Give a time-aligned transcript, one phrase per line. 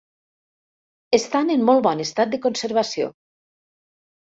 [1.17, 3.13] Estan en molt bon estat de conservació.